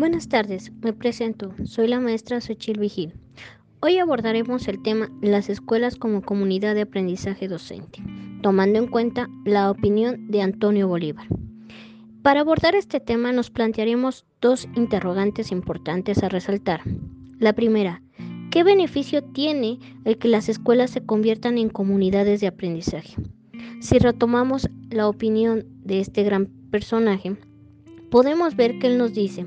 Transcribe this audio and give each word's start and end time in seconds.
Buenas 0.00 0.30
tardes, 0.30 0.72
me 0.80 0.94
presento, 0.94 1.52
soy 1.64 1.86
la 1.86 2.00
maestra 2.00 2.40
Xochil 2.40 2.80
Vigil. 2.80 3.12
Hoy 3.80 3.98
abordaremos 3.98 4.66
el 4.66 4.80
tema 4.82 5.10
las 5.20 5.50
escuelas 5.50 5.96
como 5.96 6.22
comunidad 6.22 6.74
de 6.74 6.80
aprendizaje 6.80 7.48
docente, 7.48 8.02
tomando 8.40 8.78
en 8.78 8.86
cuenta 8.86 9.28
la 9.44 9.70
opinión 9.70 10.26
de 10.28 10.40
Antonio 10.40 10.88
Bolívar. 10.88 11.26
Para 12.22 12.40
abordar 12.40 12.74
este 12.76 12.98
tema 12.98 13.32
nos 13.32 13.50
plantearemos 13.50 14.24
dos 14.40 14.66
interrogantes 14.74 15.52
importantes 15.52 16.22
a 16.22 16.30
resaltar. 16.30 16.80
La 17.38 17.52
primera, 17.52 18.02
¿qué 18.50 18.64
beneficio 18.64 19.22
tiene 19.22 19.80
el 20.06 20.16
que 20.16 20.28
las 20.28 20.48
escuelas 20.48 20.92
se 20.92 21.04
conviertan 21.04 21.58
en 21.58 21.68
comunidades 21.68 22.40
de 22.40 22.46
aprendizaje? 22.46 23.16
Si 23.82 23.98
retomamos 23.98 24.70
la 24.88 25.08
opinión 25.08 25.66
de 25.84 26.00
este 26.00 26.22
gran 26.22 26.46
personaje, 26.70 27.36
podemos 28.10 28.56
ver 28.56 28.78
que 28.78 28.88
él 28.88 28.98
nos 28.98 29.14
dice 29.14 29.46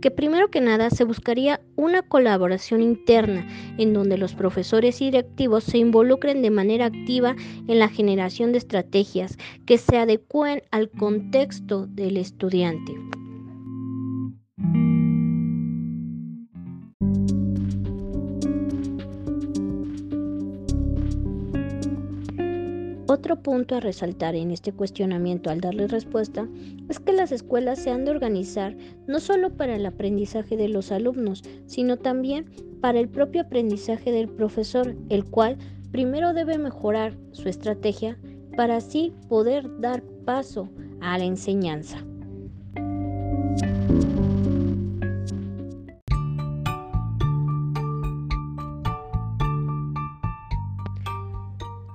que 0.00 0.10
primero 0.10 0.50
que 0.50 0.60
nada 0.60 0.90
se 0.90 1.04
buscaría 1.04 1.60
una 1.76 2.02
colaboración 2.02 2.82
interna 2.82 3.46
en 3.78 3.92
donde 3.92 4.18
los 4.18 4.34
profesores 4.34 5.00
y 5.00 5.06
directivos 5.06 5.64
se 5.64 5.78
involucren 5.78 6.42
de 6.42 6.50
manera 6.50 6.86
activa 6.86 7.36
en 7.68 7.78
la 7.78 7.88
generación 7.88 8.52
de 8.52 8.58
estrategias 8.58 9.36
que 9.66 9.78
se 9.78 9.98
adecúen 9.98 10.62
al 10.70 10.90
contexto 10.90 11.86
del 11.86 12.16
estudiante. 12.16 13.09
Otro 23.12 23.42
punto 23.42 23.74
a 23.74 23.80
resaltar 23.80 24.36
en 24.36 24.52
este 24.52 24.70
cuestionamiento 24.70 25.50
al 25.50 25.60
darle 25.60 25.88
respuesta 25.88 26.46
es 26.88 27.00
que 27.00 27.12
las 27.12 27.32
escuelas 27.32 27.80
se 27.80 27.90
han 27.90 28.04
de 28.04 28.12
organizar 28.12 28.76
no 29.08 29.18
solo 29.18 29.50
para 29.50 29.74
el 29.74 29.84
aprendizaje 29.84 30.56
de 30.56 30.68
los 30.68 30.92
alumnos, 30.92 31.42
sino 31.66 31.96
también 31.96 32.46
para 32.80 33.00
el 33.00 33.08
propio 33.08 33.40
aprendizaje 33.40 34.12
del 34.12 34.28
profesor, 34.28 34.94
el 35.08 35.24
cual 35.24 35.58
primero 35.90 36.34
debe 36.34 36.56
mejorar 36.56 37.18
su 37.32 37.48
estrategia 37.48 38.16
para 38.56 38.76
así 38.76 39.12
poder 39.28 39.80
dar 39.80 40.04
paso 40.24 40.68
a 41.00 41.18
la 41.18 41.24
enseñanza. 41.24 42.04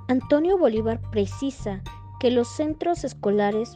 Antonio 0.07 0.57
Bolívar 0.59 1.01
precisa 1.09 1.81
que 2.19 2.29
los 2.29 2.47
centros 2.47 3.03
escolares 3.03 3.75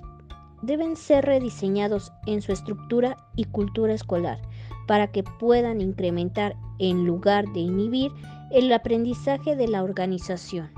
deben 0.61 0.95
ser 0.95 1.25
rediseñados 1.25 2.11
en 2.27 2.43
su 2.43 2.51
estructura 2.51 3.17
y 3.35 3.45
cultura 3.45 3.93
escolar 3.93 4.39
para 4.87 5.11
que 5.11 5.23
puedan 5.23 5.81
incrementar 5.81 6.55
en 6.77 7.05
lugar 7.05 7.45
de 7.53 7.61
inhibir 7.61 8.11
el 8.51 8.71
aprendizaje 8.71 9.55
de 9.55 9.67
la 9.67 9.83
organización. 9.83 10.69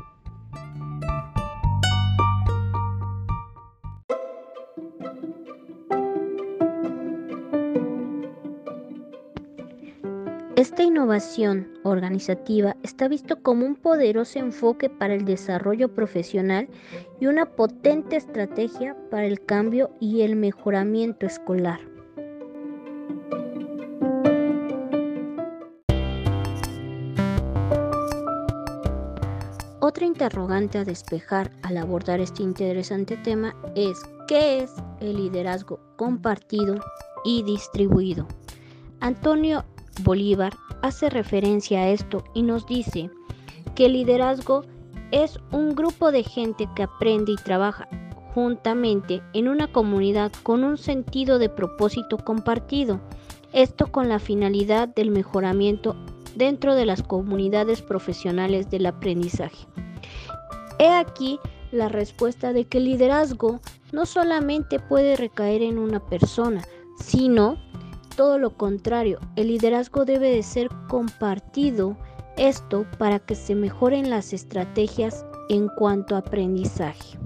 Esta 10.61 10.83
innovación 10.83 11.67
organizativa 11.81 12.77
está 12.83 13.07
visto 13.07 13.41
como 13.41 13.65
un 13.65 13.75
poderoso 13.75 14.37
enfoque 14.37 14.91
para 14.91 15.15
el 15.15 15.25
desarrollo 15.25 15.91
profesional 15.95 16.69
y 17.19 17.25
una 17.25 17.47
potente 17.47 18.17
estrategia 18.17 18.95
para 19.09 19.25
el 19.25 19.43
cambio 19.43 19.89
y 19.99 20.21
el 20.21 20.35
mejoramiento 20.35 21.25
escolar. 21.25 21.79
Otra 29.79 30.05
interrogante 30.05 30.77
a 30.77 30.83
despejar 30.83 31.49
al 31.63 31.77
abordar 31.77 32.19
este 32.19 32.43
interesante 32.43 33.17
tema 33.17 33.55
es 33.75 33.97
¿qué 34.27 34.59
es 34.59 34.71
el 34.99 35.15
liderazgo 35.15 35.79
compartido 35.95 36.75
y 37.25 37.41
distribuido? 37.41 38.27
Antonio 38.99 39.65
Bolívar 40.03 40.53
hace 40.81 41.09
referencia 41.09 41.81
a 41.81 41.89
esto 41.89 42.23
y 42.33 42.43
nos 42.43 42.65
dice 42.65 43.09
que 43.75 43.85
el 43.85 43.93
liderazgo 43.93 44.63
es 45.11 45.39
un 45.51 45.75
grupo 45.75 46.11
de 46.11 46.23
gente 46.23 46.67
que 46.75 46.83
aprende 46.83 47.33
y 47.33 47.35
trabaja 47.35 47.87
juntamente 48.33 49.21
en 49.33 49.47
una 49.47 49.71
comunidad 49.71 50.31
con 50.43 50.63
un 50.63 50.77
sentido 50.77 51.37
de 51.37 51.49
propósito 51.49 52.17
compartido, 52.17 53.01
esto 53.53 53.91
con 53.91 54.07
la 54.07 54.19
finalidad 54.19 54.87
del 54.87 55.11
mejoramiento 55.11 55.95
dentro 56.35 56.75
de 56.75 56.85
las 56.85 57.03
comunidades 57.03 57.81
profesionales 57.81 58.69
del 58.69 58.85
aprendizaje. 58.85 59.67
He 60.79 60.87
aquí 60.87 61.39
la 61.71 61.89
respuesta 61.89 62.53
de 62.53 62.65
que 62.65 62.77
el 62.77 62.85
liderazgo 62.85 63.59
no 63.91 64.05
solamente 64.05 64.79
puede 64.79 65.15
recaer 65.15 65.61
en 65.61 65.77
una 65.77 65.99
persona, 65.99 66.63
sino 66.97 67.57
todo 68.15 68.37
lo 68.37 68.55
contrario, 68.57 69.19
el 69.35 69.47
liderazgo 69.47 70.05
debe 70.05 70.31
de 70.31 70.43
ser 70.43 70.69
compartido, 70.87 71.97
esto 72.37 72.85
para 72.97 73.19
que 73.19 73.35
se 73.35 73.55
mejoren 73.55 74.09
las 74.09 74.33
estrategias 74.33 75.25
en 75.49 75.67
cuanto 75.67 76.15
a 76.15 76.19
aprendizaje. 76.19 77.17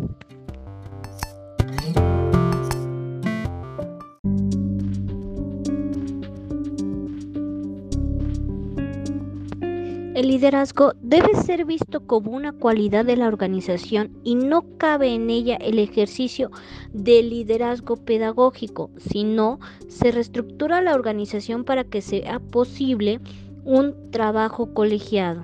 El 10.16 10.30
liderazgo 10.30 10.94
debe 11.02 11.36
ser 11.36 11.66
visto 11.66 12.08
como 12.08 12.32
una 12.32 12.54
cualidad 12.54 13.04
de 13.04 13.18
la 13.18 13.28
organización 13.28 14.18
y 14.24 14.36
no 14.36 14.64
cabe 14.78 15.14
en 15.14 15.30
ella 15.30 15.58
el 15.58 15.78
ejercicio 15.78 16.52
del 16.94 17.32
liderazgo 17.32 17.98
pedagógico, 17.98 18.92
sino 18.96 19.60
se 19.90 20.12
reestructura 20.12 20.80
la 20.80 20.94
organización 20.94 21.66
para 21.66 21.84
que 21.84 22.02
sea 22.02 22.40
posible 22.40 23.20
un 23.66 24.10
trabajo 24.12 24.74
colegiado. 24.74 25.44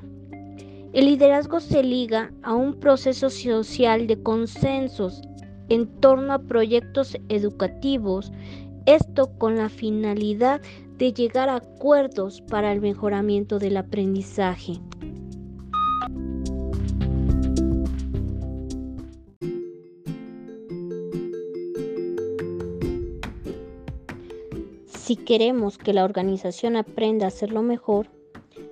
El 0.93 1.07
liderazgo 1.07 1.59
se 1.59 1.83
liga 1.83 2.31
a 2.41 2.53
un 2.53 2.75
proceso 2.75 3.29
social 3.29 4.07
de 4.07 4.23
consensos 4.23 5.21
en 5.67 5.85
torno 5.99 6.31
a 6.31 6.39
proyectos 6.39 7.17
educativos, 7.27 8.31
esto 8.85 9.37
con 9.37 9.57
la 9.57 9.69
finalidad 9.69 10.61
de 10.97 11.13
llegar 11.13 11.49
a 11.49 11.55
acuerdos 11.55 12.41
para 12.41 12.71
el 12.71 12.81
mejoramiento 12.81 13.59
del 13.59 13.77
aprendizaje. 13.77 14.73
Si 24.85 25.15
queremos 25.17 25.77
que 25.77 25.93
la 25.93 26.05
organización 26.05 26.77
aprenda 26.77 27.25
a 27.25 27.27
hacerlo 27.27 27.61
mejor, 27.61 28.07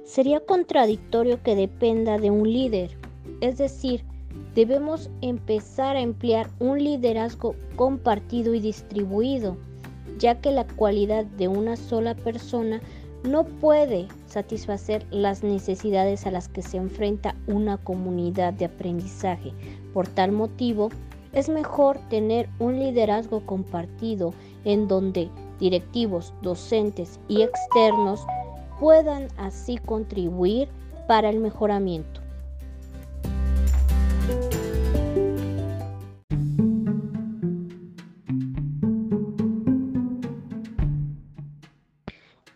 sería 0.06 0.40
contradictorio 0.40 1.44
que 1.44 1.56
dependa 1.56 2.18
de 2.18 2.31
un 2.31 2.52
líder, 2.52 2.98
es 3.42 3.58
decir, 3.58 4.06
debemos 4.56 5.09
empezar 5.22 5.98
a 5.98 6.02
emplear 6.02 6.50
un 6.59 6.81
liderazgo 6.81 7.56
compartido 7.75 8.53
y 8.53 8.59
distribuido 8.59 9.58
ya 10.18 10.42
que 10.42 10.52
la 10.52 10.66
cualidad 10.66 11.25
de 11.25 11.47
una 11.47 11.75
sola 11.75 12.16
persona 12.16 12.81
no 13.24 13.44
puede 13.44 14.08
satisfacer 14.28 15.06
las 15.12 15.44
necesidades 15.44 16.25
a 16.25 16.31
las 16.31 16.47
que 16.47 16.62
se 16.62 16.78
enfrenta 16.78 17.36
una 17.47 17.78
comunidad 17.78 18.53
de 18.53 18.66
aprendizaje. 18.66 19.52
Por 19.94 20.08
tal 20.08 20.31
motivo, 20.31 20.90
es 21.34 21.50
mejor 21.50 22.00
tener 22.09 22.50
un 22.60 22.80
liderazgo 22.80 23.45
compartido 23.45 24.34
en 24.66 24.88
donde 24.88 25.30
directivos, 25.60 26.34
docentes 26.42 27.19
y 27.28 27.42
externos 27.42 28.25
puedan 28.80 29.28
así 29.38 29.78
contribuir 29.78 30.69
para 31.07 31.30
el 31.30 31.39
mejoramiento. 31.39 32.22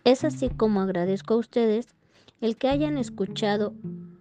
Es 0.04 0.26
así 0.26 0.50
como 0.50 0.82
agradezco 0.82 1.34
a 1.34 1.38
ustedes 1.38 1.88
el 2.42 2.58
que 2.58 2.68
hayan 2.68 2.98
escuchado 2.98 3.74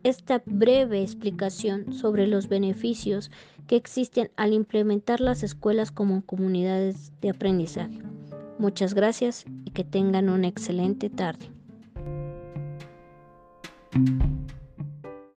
esta 0.04 0.42
breve 0.46 1.02
explicación 1.02 1.92
sobre 1.92 2.28
los 2.28 2.48
beneficios 2.48 3.32
que 3.66 3.74
existen 3.76 4.30
al 4.36 4.52
implementar 4.52 5.20
las 5.20 5.42
escuelas 5.42 5.90
como 5.90 6.22
comunidades 6.22 7.12
de 7.20 7.30
aprendizaje. 7.30 7.98
Muchas 8.58 8.94
gracias 8.94 9.44
y 9.64 9.70
que 9.70 9.82
tengan 9.82 10.28
una 10.28 10.46
excelente 10.46 11.10
tarde. 11.10 11.50